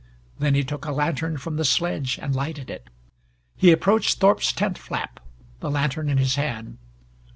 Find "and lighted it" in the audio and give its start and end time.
2.19-2.89